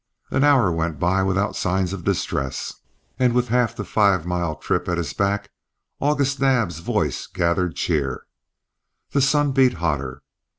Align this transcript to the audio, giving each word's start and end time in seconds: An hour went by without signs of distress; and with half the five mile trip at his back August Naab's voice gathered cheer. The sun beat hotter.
An 0.31 0.43
hour 0.43 0.71
went 0.71 0.97
by 0.97 1.21
without 1.21 1.55
signs 1.55 1.93
of 1.93 2.03
distress; 2.03 2.73
and 3.19 3.33
with 3.33 3.49
half 3.49 3.75
the 3.75 3.85
five 3.85 4.25
mile 4.25 4.55
trip 4.55 4.89
at 4.89 4.97
his 4.97 5.13
back 5.13 5.51
August 5.99 6.39
Naab's 6.39 6.79
voice 6.79 7.27
gathered 7.27 7.75
cheer. 7.75 8.25
The 9.11 9.21
sun 9.21 9.51
beat 9.51 9.73
hotter. 9.75 10.23